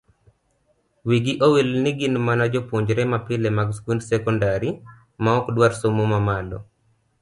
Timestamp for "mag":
3.57-3.69